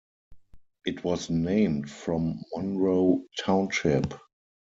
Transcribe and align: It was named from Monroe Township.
It 0.83 1.03
was 1.03 1.29
named 1.29 1.87
from 1.91 2.41
Monroe 2.55 3.21
Township. 3.37 4.15